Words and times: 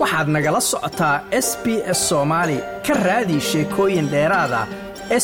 waxaad 0.00 0.28
nagala 0.34 0.60
socotaa 0.70 1.16
s 1.46 1.48
b 1.64 1.66
s 1.98 2.00
soomaali 2.10 2.58
ka 2.86 2.94
raadi 3.06 3.36
sheekooyin 3.50 4.06
dheeraada 4.12 4.60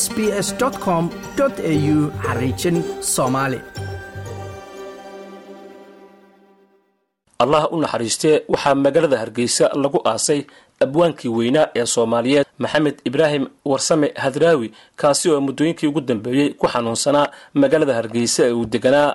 s 0.01 0.03
b 0.15 0.17
s 0.47 0.49
com 0.85 1.05
au 1.45 1.51
xariijin 2.25 2.77
soomaali 3.15 3.59
allah 7.43 7.63
u 7.75 7.77
naxariistee 7.85 8.37
waxaa 8.53 8.75
magaalada 8.85 9.17
hargeysa 9.23 9.65
lagu 9.83 9.99
aasay 10.13 10.41
abwaankii 10.85 11.31
weynaa 11.39 11.67
ee 11.81 11.87
soomaaliyeed 11.95 12.47
maxamed 12.63 12.97
ibraahim 13.09 13.45
warsame 13.71 14.09
hadraawi 14.25 14.69
kaasi 15.01 15.27
oo 15.31 15.41
muddooyinkii 15.47 15.89
ugu 15.91 16.01
dambeeyey 16.01 16.49
ku 16.61 16.67
xanuunsanaa 16.73 17.27
magaalada 17.63 17.95
hargeysa 17.99 18.43
ee 18.49 18.53
uu 18.59 18.67
deganaa 18.75 19.11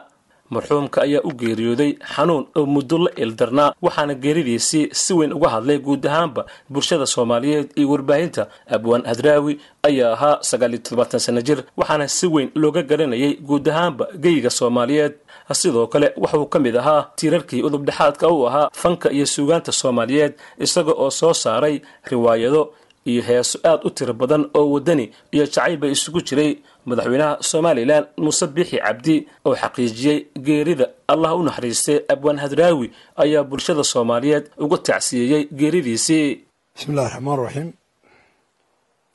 marxuumka 0.55 0.97
ayaa 1.05 1.21
u 1.29 1.31
geeriyooday 1.41 1.91
xanuun 2.15 2.43
oo 2.59 2.65
muddo 2.75 2.97
la 3.05 3.11
ildarnaa 3.23 3.69
waxaana 3.85 4.13
geeridiisii 4.23 4.85
si 5.01 5.13
weyn 5.19 5.33
uga 5.37 5.49
hadlay 5.55 5.77
guud 5.87 6.03
ahaanba 6.11 6.41
bulshada 6.69 7.05
soomaaliyeed 7.15 7.67
iyo 7.79 7.89
warbaahinta 7.91 8.43
abwaan 8.75 9.03
hadraawi 9.11 9.53
ayaa 9.89 10.13
ahaa 10.15 10.37
sagaal 10.49 10.73
iyo 10.73 10.81
toddobaatan 10.83 11.19
sana 11.25 11.41
jir 11.47 11.59
waxaana 11.79 12.07
si 12.17 12.27
weyn 12.27 12.49
looga 12.61 12.81
garanayay 12.89 13.33
guud 13.49 13.65
ahaanba 13.69 14.05
geyiga 14.23 14.49
soomaaliyeed. 14.59 15.13
Sidoo 15.61 15.87
kale 15.87 16.07
waxauu 16.23 16.45
ka 16.53 16.59
mid 16.59 16.75
ahaa 16.81 17.01
tiirarkii 17.19 17.61
udubdhexaadka 17.67 18.27
u 18.31 18.47
ahaa 18.47 18.69
fanka 18.81 19.11
iyo 19.11 19.25
suugaanta 19.25 19.71
soomaaliyeed 19.71 20.33
isaga 20.65 20.91
oo 21.03 21.09
soo 21.11 21.33
saaray 21.33 21.75
riwaayado 22.11 22.61
iyo 23.09 23.21
heeso 23.27 23.57
aad 23.69 23.81
u 23.87 23.89
tiro 23.97 24.13
badan 24.21 24.43
oo 24.59 24.65
waddani 24.73 25.05
iyo 25.33 25.43
jacaylba 25.45 25.87
isugu 25.95 26.19
jiray 26.27 26.51
madaxweynaha 26.89 27.33
somalilan 27.51 28.03
muuse 28.23 28.45
biixi 28.55 28.77
cabdi 28.85 29.15
oo 29.47 29.55
xaqiijiyey 29.61 30.17
geerida 30.45 30.85
allah 31.13 31.31
u 31.39 31.43
naxariistay 31.47 31.97
abwaan 32.13 32.37
hadraawi 32.43 32.87
ayaa 33.23 33.43
bulshada 33.49 33.83
soomaaliyeed 33.93 34.45
uga 34.63 34.77
tacsiyeeyey 34.87 35.43
geeridiisii. 35.59 36.27
Bismi 36.75 36.91
illahi 36.93 37.09
raxmaan 37.13 37.39
raxiim 37.45 37.69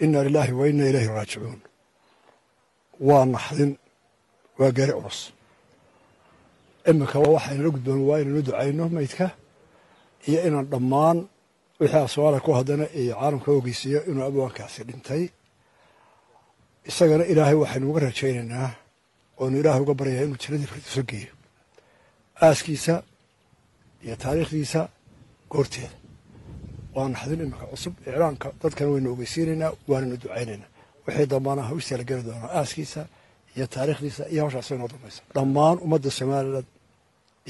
inna 0.05 0.19
lilaahi 0.27 0.53
wa 0.59 0.65
inna 0.71 0.85
ilayhi 0.91 1.09
raajicuun. 1.17 1.61
Waa 3.09 3.25
naxdin 3.35 3.73
waa 4.59 4.71
geeri 4.77 4.93
culus. 4.99 5.19
Iminka 6.91 7.19
waxaynala 7.35 7.71
gudboon 7.75 8.01
waa 8.09 8.19
inaynu 8.23 8.43
ducayno 8.47 8.85
maydka 8.97 9.27
iyo 10.29 10.39
inaan 10.49 10.67
dhammaan 10.73 11.19
wixii 11.81 12.03
aswaala 12.09 12.39
ku 12.45 12.51
haddana 12.59 12.87
iyo 13.01 13.15
caalamka 13.21 13.49
ogeysiiyo 13.59 14.01
inuu 14.11 14.25
abwaankaasi 14.29 14.81
dhintay 14.89 15.23
isagana 16.91 17.25
ilaahay 17.33 17.55
waxaynu 17.63 17.87
uga 17.91 18.01
rajaynaynaa 18.07 18.69
oonu 19.41 19.57
ilaahay 19.61 19.83
uga 19.85 19.95
baryayaa 20.01 20.25
inuu 20.27 20.39
jannadii 20.43 20.67
firdiso 20.73 21.03
geeyo. 21.11 21.33
Aaskiisa 22.47 22.95
iyo 24.05 24.17
taariikhdiisa 24.23 24.81
goorteeda 25.53 25.97
waa 26.95 27.09
naxdin 27.13 27.41
iminka 27.45 27.67
cusub 27.73 27.95
iclaanka 28.09 28.49
dadkana 28.63 28.91
waynu 28.93 29.09
ogeysiinaynaa 29.15 29.71
waananu 29.91 30.17
ducaynaynaa. 30.23 30.71
Wixii 31.07 31.27
dambaana 31.33 31.63
hawstaa 31.69 31.99
la 32.01 32.05
geli 32.09 32.23
doonaa 32.27 32.51
aaskiisa 32.61 33.01
iyo 33.57 33.67
taariikhdiisa 33.75 34.23
iyo 34.33 34.41
hawshaas 34.45 34.69
inoo 34.71 34.89
dambaysa. 34.93 35.21
Dhammaan 35.35 35.77
ummadda 35.85 36.11
somalilan 36.19 36.67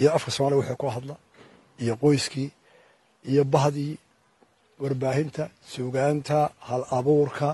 iyo 0.00 0.08
afka 0.16 0.30
soomaliya 0.36 0.58
wixii 0.60 0.78
ku 0.82 0.86
hadla 0.96 1.14
iyo 1.82 1.94
qoyskii 2.02 2.48
iyo 3.30 3.42
bahdii 3.54 3.92
warbaahinta 4.82 5.42
suugaanta 5.74 6.38
hal 6.68 6.82
abuurka 6.98 7.48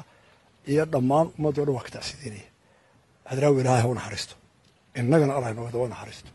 iyo 0.73 0.85
dhammaan 0.93 1.27
ummaddo 1.39 1.61
dhan 1.67 1.75
waa 1.77 1.85
ka 1.87 1.91
tacsidiinaya 1.97 2.49
hadraawi 3.31 3.59
ilaahay 3.63 3.83
ha 3.85 3.89
u 3.93 3.95
naxariisto 3.99 4.35
innagana 5.01 5.33
allah 5.37 5.51
inooga 5.55 5.71
daba 5.75 5.87
naxariisto 5.95 6.31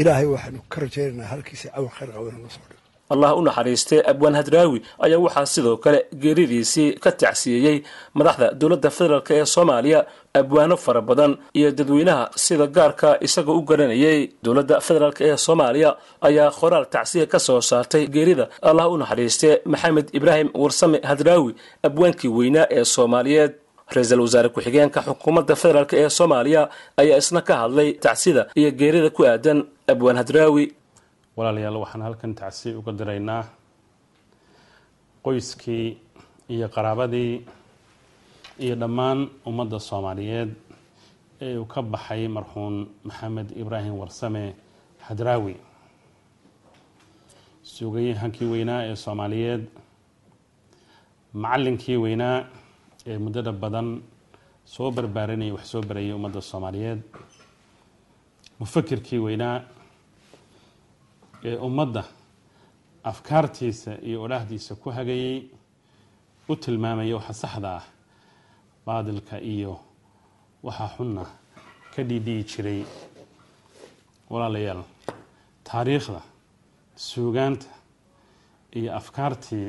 ilaahay 0.00 0.26
waxaanu 0.34 0.60
ka 0.72 0.76
rajaynaynaa 0.84 1.28
halkiisa 1.32 1.66
cawan 1.74 1.92
khayr 1.96 2.08
qabo 2.14 2.26
inuu 2.30 2.42
noo 2.44 2.52
soo 2.56 2.66
dhigo 2.70 2.81
allah 3.12 3.30
u 3.38 3.42
naxariistay 3.48 4.00
abwaan 4.12 4.34
hadraawi 4.40 4.78
ayaa 5.04 5.18
waxaa 5.26 5.46
sidoo 5.54 5.76
kale 5.84 5.98
geeridiisii 6.22 6.88
ka 7.04 7.10
tacsiyeeyey 7.22 7.78
madaxda 8.18 8.46
dowladda 8.60 8.90
federaalk 8.96 9.30
ee 9.30 9.44
soomaaliya 9.54 10.00
abwaano 10.40 10.76
fara 10.84 11.00
badan 11.08 11.32
iyo 11.58 11.70
dadweynaha 11.78 12.24
sida 12.44 12.66
gaarka 12.76 13.08
isagoo 13.26 13.56
u 13.58 13.62
garanayay 13.68 14.18
dowladda 14.44 14.80
federaalk 14.86 15.20
ee 15.20 15.36
soomaaliya 15.46 15.90
ayaa 16.28 16.50
qoraal 16.60 16.86
tacsiya 16.94 17.26
ka 17.32 17.38
soo 17.46 17.60
saartay 17.70 18.04
geerida 18.14 18.44
allah 18.68 18.86
u 18.92 18.96
naxariistay 19.02 19.54
maxamed 19.72 20.06
ibraahim 20.18 20.48
warsame 20.62 20.98
hadraawi 21.10 21.52
abwaankii 21.88 22.28
weynaa 22.38 22.66
ee 22.70 22.84
soomaaliyeed. 22.94 23.52
Ra'iisul 23.96 24.20
wasaare 24.24 24.48
ku-xigeenka 24.54 25.00
xukuumadda 25.06 25.54
federaalk 25.62 25.92
ee 26.00 26.08
soomaaliya 26.18 26.62
ayaa 27.00 27.18
isna 27.22 27.40
ka 27.48 27.54
hadlay 27.62 27.88
tacsida 28.04 28.42
iyo 28.60 28.70
geerida 28.80 29.10
ku 29.16 29.22
aadan 29.30 29.58
abwaan 29.92 30.16
hadraawi 30.20 30.64
walaalayaal 31.36 31.76
waxaan 31.84 32.02
halkan 32.06 32.32
tacsi 32.40 32.68
uga 32.80 32.92
diraynaa 32.98 33.42
qoyskii 35.24 35.86
iyo 36.54 36.66
qaraabadii 36.74 37.32
iyo 38.64 38.74
dhammaan 38.82 39.18
ummadda 39.48 39.78
soomaaliyeed 39.88 40.50
ee 41.44 41.56
uu 41.58 41.64
ka 41.72 41.80
baxay 41.92 42.28
marxuun 42.36 42.76
maxamed 43.08 43.48
ibraahim 43.62 43.94
warsame 44.02 44.44
hadraawi 45.06 45.54
suugayahankii 47.74 48.48
weynaa 48.52 48.80
ee 48.90 48.96
soomaaliyeed 49.04 49.62
macallinkii 51.42 51.96
weynaa 52.04 52.36
ee 53.10 53.18
muddada 53.24 53.52
badan 53.62 53.88
soo 54.74 54.90
barbaarinayay 54.96 55.52
wax 55.56 55.64
soo 55.72 55.82
barayay 55.88 56.12
ummadda 56.18 56.40
soomaaliyeed. 56.50 57.00
Mufakirkii 58.60 59.18
weynaa 59.26 59.56
ee 61.44 61.56
ummadda 61.66 62.02
afkaartiisa 63.10 63.92
iyo 64.08 64.18
odhaahdiisa 64.24 64.74
ku 64.82 64.88
hagayay 64.90 65.38
u 66.48 66.56
tilmaamaya 66.56 67.16
waxa 67.16 67.32
saxda 67.42 67.70
ah 67.78 67.84
baadilka 68.86 69.36
iyo 69.54 69.72
waxa 70.66 70.86
xunna 70.96 71.24
ka 71.94 72.00
dhiidhiyi 72.08 72.42
jiray 72.50 72.80
walaalayaal 74.30 74.82
taariikhda 75.68 76.20
suugaanta 76.96 77.66
iyo 78.78 78.90
afkaartii 79.00 79.68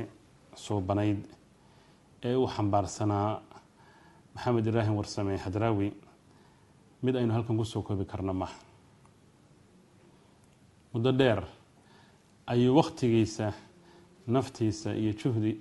suubanayd 0.63 1.19
ee 2.27 2.35
uu 2.35 2.47
xambaarsanaa 2.55 3.41
maxamed 4.35 4.65
ibraahim 4.67 4.95
warsame 4.99 5.37
hadraawi 5.45 5.87
mid 7.03 7.15
aynu 7.15 7.33
halkan 7.33 7.57
ku 7.57 7.65
soo 7.65 7.81
koobi 7.87 8.05
karno 8.11 8.33
maha 8.33 8.55
muddo 10.93 11.11
dheer 11.11 11.41
ayuu 12.47 12.75
wakhtigiisa 12.77 13.53
naftiisa 14.27 14.95
iyo 14.95 15.13
juhdi 15.13 15.51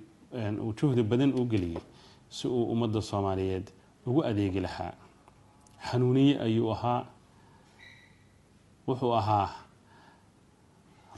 uu 0.61 0.73
juhdi 0.73 1.03
badan 1.03 1.33
u 1.33 1.45
geliyey 1.45 1.81
si 2.29 2.47
uu 2.47 2.71
ummadda 2.71 3.01
soomaaliyeed 3.01 3.67
ugu 4.05 4.23
adeegi 4.23 4.59
lahaa. 4.59 4.93
Xanuuniye 5.89 6.39
ayuu 6.39 6.71
ahaa. 6.71 7.05
Wuxuu 8.87 9.13
ahaa 9.15 9.49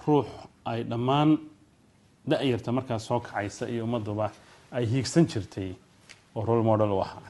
ruux 0.07 0.25
ay 0.65 0.83
dhammaan 0.83 1.37
da-yarta 2.27 2.71
markaas 2.71 3.05
soo 3.07 3.19
kacaysa 3.19 3.69
iyo 3.69 3.83
ummadduba 3.83 4.31
ay 4.71 4.85
hiigsan 4.85 5.25
jirtay 5.27 5.73
oo 6.35 6.45
role 6.45 6.63
model 6.63 6.91
u 6.91 7.01
ahaa. 7.01 7.21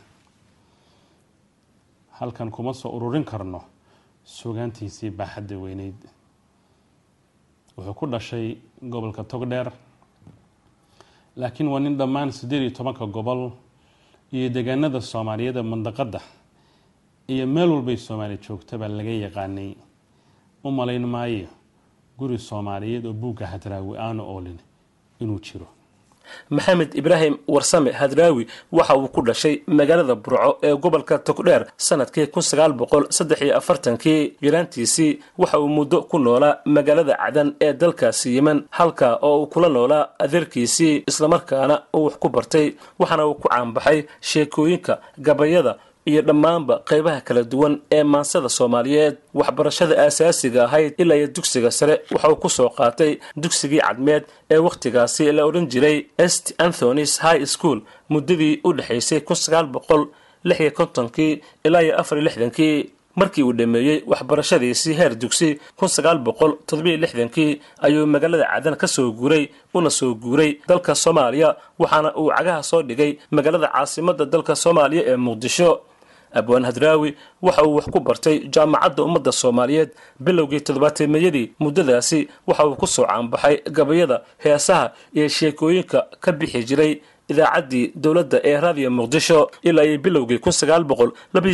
Halkan 2.12 2.52
kuma 2.52 2.74
soo 2.74 2.90
ururin 2.96 3.24
karno 3.24 3.62
sugaantiisii 4.24 5.10
baaxadda 5.10 5.58
weyneyd 5.58 5.96
wuxuu 7.78 7.94
ku 8.00 8.06
dhashay 8.08 8.58
gobolka 8.92 9.24
togdheer 9.24 9.68
laakiin 11.36 11.68
waa 11.74 11.80
nin 11.80 11.98
dhammaan 11.98 12.32
siddeed 12.32 12.62
iyo 12.62 12.72
tobanka 12.78 13.06
gobol 13.06 13.52
iyo 14.36 14.50
deegaanada 14.56 15.02
ee 15.58 15.62
mandaqadda 15.72 16.20
iyo 17.34 17.46
meel 17.48 17.70
walbay 17.76 17.98
soomaaliya 17.98 18.40
joogtaba 18.46 18.88
laga 18.88 19.14
yaqaanay 19.26 19.70
u 20.64 20.72
malayn 20.72 21.06
maayo 21.16 21.48
guri 22.18 22.38
soomaaliyeed 22.50 23.06
oo 23.06 23.14
buugga 23.14 23.46
hadraawi 23.54 23.98
aanu 23.98 24.24
oolin 24.34 24.60
inuu 25.22 25.40
jiro 25.46 25.68
maxamed 26.50 26.92
ibraahim 27.02 27.36
warsame 27.48 27.92
hadraawi 27.92 28.48
waxa 28.72 28.96
uu 28.98 29.08
ku 29.08 29.22
dhashay 29.28 29.56
magaalada 29.68 30.16
burco 30.16 30.58
ee 30.64 30.74
gobolka 30.84 31.18
togdheer 31.20 31.64
sannadkii 31.78 32.28
kun 32.34 32.42
sagaal 32.42 32.74
boqol 32.74 33.06
saddex 33.18 33.42
iyo 33.42 33.58
afartankii. 33.58 34.22
Yaraantiisii 34.42 35.20
waxa 35.38 35.60
uu 35.60 35.68
muddo 35.78 36.02
ku 36.10 36.20
noolaa 36.20 36.60
magaalada 36.66 37.14
cadan 37.24 37.50
ee 37.62 37.74
dalkaasi 37.74 38.36
yemen 38.36 38.60
halka 38.78 39.08
oo 39.22 39.40
uu 39.42 39.48
kula 39.48 39.70
noolaa 39.70 40.10
adeerkiisii 40.20 41.04
islamarkaana 41.08 41.76
uu 41.96 42.04
wax 42.06 42.16
ku 42.22 42.30
bartay 42.30 42.68
waxaana 43.00 43.24
uu 43.28 43.34
ku 43.42 43.48
caanbaxay 43.50 44.00
sheekooyinka 44.30 44.94
gabayada 45.26 45.74
iyo 46.10 46.22
dhammaanba 46.28 46.76
qaybaha 46.90 47.22
kala 47.28 47.44
duwan 47.52 47.74
ee 47.98 48.04
maansada 48.14 48.50
soomaaliyeed 48.58 49.16
waxbarashada 49.40 49.94
aasaasiga 50.06 50.60
ahayd 50.68 50.94
ilaa 51.02 51.16
iyo 51.22 51.28
dugsiga 51.36 51.72
sare 51.72 51.96
waxa 52.14 52.30
uu 52.32 52.36
ku 52.44 52.50
soo 52.58 52.70
qaatay 52.78 53.12
dugsigii 53.44 53.82
cadmeed 53.88 54.24
ee 54.54 54.58
wakhtigaasi 54.68 55.32
la 55.38 55.42
odhan 55.50 55.68
jiray 55.74 55.98
st 56.34 56.46
anthonys 56.66 57.14
high 57.26 57.46
school 57.46 57.80
muddadii 58.14 58.54
u 58.68 58.70
dhexaysay 58.78 59.20
kun 59.28 59.36
sagaal 59.44 59.68
boqol 59.76 60.02
lix 60.48 60.60
iyo 60.60 60.72
kontonkii 60.80 61.34
ilaa 61.66 61.82
iyo 61.86 61.94
afar 62.02 62.18
iyo 62.18 62.26
lixdankii. 62.28 62.78
Markii 63.22 63.44
uu 63.48 63.54
dhammeeyey 63.60 64.04
waxbarashadiisii 64.12 64.94
heer 65.00 65.14
dugsi 65.22 65.50
kun 65.80 65.88
sagaal 65.96 66.20
boqol 66.28 66.52
toddobiyo 66.68 66.98
lixdankii 67.04 67.52
ayuu 67.86 68.06
magaalada 68.14 68.46
cadan 68.54 68.76
ka 68.82 68.88
soo 68.88 69.12
guuray 69.20 69.44
una 69.74 69.90
soo 69.90 70.14
guuray 70.24 70.52
dalka 70.68 70.96
soomaaliya 71.04 71.50
waxaana 71.80 72.10
uu 72.20 72.30
cagaha 72.38 72.64
soo 72.70 72.82
dhigay 72.84 73.12
magaalada 73.32 73.68
caasimadda 73.74 74.26
dalka 74.34 74.54
soomaaliya 74.64 75.04
ee 75.12 75.16
muqdisho 75.28 75.70
abwaan 76.34 76.66
hadraawi 76.66 77.16
waxa 77.42 77.64
uu 77.64 77.76
wax 77.76 77.86
ku 77.90 78.00
bartay 78.00 78.40
jaamacadda 78.56 79.04
ummadda 79.04 79.32
soomaaliyeed 79.32 79.90
bilowgii 80.20 80.60
toddobaateemeeyadii 80.62 81.52
muddadaasi 81.60 82.28
waxa 82.48 82.66
uu 82.68 82.76
ku 82.76 82.88
soo 82.88 83.06
caanbaxay 83.06 83.62
gabayada 83.72 84.22
heesaha 84.44 84.92
iyo 85.14 85.28
sheekooyinka 85.28 86.08
ka 86.20 86.32
bixi 86.32 86.64
jiray 86.64 87.02
idaacaddii 87.32 87.92
dowladda 88.04 88.38
ee 88.50 88.58
raadiyo 88.66 88.90
muqdisho 89.00 89.40
ilaa 89.68 89.84
iyo 89.90 89.98
bilowgii 90.06 90.40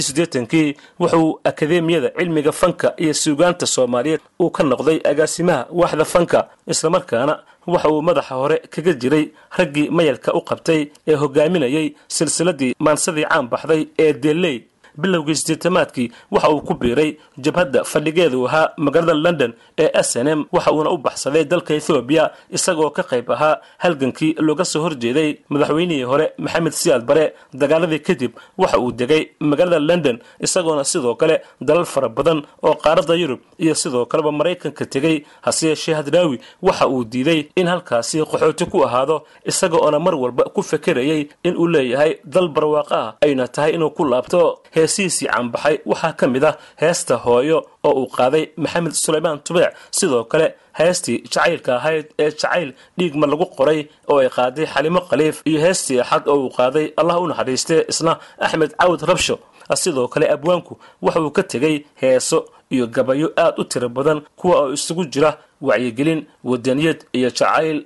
siddeetankii 0.08 0.76
wuxuu 1.00 1.40
akadeemiyada 1.50 2.10
cilmiga 2.18 2.52
fanka 2.52 2.88
iyo 3.04 3.14
suugaanta 3.14 3.66
soomaaliyeed 3.76 4.22
uu 4.42 4.50
ka 4.56 4.64
noqday 4.64 5.00
agaasimaha 5.12 5.68
waaxda 5.80 6.06
fanka 6.14 6.40
islamarkaana 6.74 7.34
waxa 7.68 7.90
uu 7.90 8.02
madaxa 8.02 8.36
hore 8.42 8.58
kaga 8.74 8.94
jiray 9.02 9.26
raggii 9.58 9.90
mayalka 9.98 10.34
u 10.34 10.42
qabtay 10.50 10.82
ee 11.08 11.16
hogaaminayay 11.22 11.88
silsiladii 12.16 12.76
maansadii 12.86 13.26
caan 13.32 13.48
baxday 13.54 13.82
ee 14.00 14.14
deelley 14.24 14.58
bilowgii 14.98 15.36
sideetamaadkii 15.36 16.12
waxa 16.32 16.50
uu 16.52 16.62
ku 16.62 16.74
biiray 16.74 17.18
jabhadda 17.38 17.84
fadhigeedu 17.84 18.48
ahaa 18.48 18.70
magaalada 18.78 19.14
london 19.14 19.54
ee 19.78 19.90
s 19.94 20.16
n 20.16 20.28
m 20.38 20.46
waxa 20.52 20.72
uuna 20.72 20.90
u 20.92 20.98
baxsaday 20.98 21.44
dalka 21.46 21.74
ethoobiya 21.74 22.32
isagoo 22.52 22.90
ka 22.90 23.04
qayb 23.04 23.32
ahaa 23.32 23.58
halgankii 23.84 24.36
looga 24.40 24.66
soo 24.66 24.82
horjeeday 24.86 25.30
madaxweynihii 25.50 26.04
hore 26.04 26.26
maxamed 26.38 26.74
siyaad 26.74 27.04
bare 27.10 27.34
dagaaladii 27.54 28.00
kadib 28.00 28.32
waxa 28.58 28.78
uu 28.80 28.92
degay 28.92 29.24
magaalada 29.40 29.80
london 29.80 30.20
isagoona 30.40 30.84
sidoo 30.84 31.16
kale 31.16 31.42
dalal 31.62 31.86
fara 31.86 32.10
badan 32.10 32.42
oo 32.64 32.74
qaaradda 32.84 33.16
yurub 33.16 33.40
iyo 33.60 33.76
sidoo 33.76 34.06
kaleba 34.06 34.32
maraykanka 34.32 34.86
tegey 34.86 35.24
hase 35.42 35.68
yeeshee 35.68 35.94
hadraawi 35.94 36.40
waxa 36.62 36.88
uu 36.88 37.04
diiday 37.04 37.46
in 37.56 37.68
halkaasi 37.68 38.22
qaxooti 38.32 38.66
ku 38.66 38.84
ahaado 38.86 39.24
isaga 39.46 39.78
oona 39.78 40.00
mar 40.00 40.16
walba 40.16 40.44
ku 40.54 40.62
fekerayay 40.64 41.28
in 41.44 41.56
uu 41.58 41.68
leeyahay 41.68 42.18
dal 42.26 42.48
barwaaqo 42.50 42.96
ah. 42.96 43.14
Ayna 43.22 43.48
tahay 43.48 43.74
inuu 43.76 43.90
ku 43.98 44.04
laabto 44.06 44.60
heesihiisii 44.81 45.28
caanbaxay 45.31 45.75
waxaa 45.92 46.13
ka 46.19 46.28
mid 46.33 46.44
ah 46.50 46.56
heesta 46.81 47.16
hooyo 47.25 47.57
oo 47.88 47.94
uu 48.01 48.07
qaaday 48.18 48.44
maxamed 48.63 48.94
sulaymaan 49.04 49.39
tubeec. 49.48 49.72
Sidoo 49.98 50.24
kale 50.31 50.48
heestii 50.80 51.18
jacaylka 51.31 51.72
ahayd 51.80 52.06
ee 52.19 52.30
jacayl 52.31 52.69
dhiigma 52.98 53.25
lagu 53.31 53.45
qoray 53.57 53.80
oo 54.12 54.18
ay 54.24 54.30
qaaday 54.38 54.66
xalimo 54.74 55.01
khaliif 55.10 55.42
iyo 55.50 55.60
heestii 55.66 56.00
axad 56.04 56.24
oo 56.31 56.38
uu 56.44 56.50
qaaday 56.57 56.88
allah 57.00 57.16
u 57.24 57.28
naxariistee 57.28 57.81
isna 57.92 58.13
axmed 58.45 58.72
cawad 58.80 59.01
rabsho. 59.10 59.36
Sidoo 59.83 60.07
kale 60.13 60.25
abwaanku 60.36 60.74
waxa 61.01 61.19
uu 61.22 61.31
ka 61.38 61.44
tegey 61.51 61.75
heeso 62.01 62.39
iyo 62.75 62.86
gabayo 62.95 63.27
aad 63.44 63.56
u 63.62 63.63
tiro 63.72 63.89
badan 63.89 64.19
kuwa 64.39 64.56
oo 64.62 64.74
isugu 64.74 65.04
jira 65.13 65.31
wacyigelin 65.68 66.22
wadaniyad 66.50 67.00
iyo 67.18 67.30
jacayl. 67.30 67.80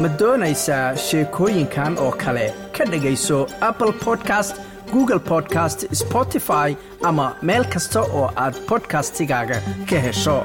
Ma 0.00 0.08
doonaysaa 0.18 0.96
sheekooyinkan 1.06 1.92
oo 2.04 2.10
kale 2.22 2.46
ka 2.76 2.84
dhegayso 2.92 3.38
apple 3.70 3.92
podcast 4.04 4.54
google 4.92 5.18
podcast 5.32 5.78
spotify 6.02 6.68
ama 7.10 7.26
meel 7.50 7.64
kasta 7.74 8.00
oo 8.02 8.26
aad 8.44 8.54
bodkastigaaga 8.68 9.58
ka 9.90 9.98
hesho 10.06 10.36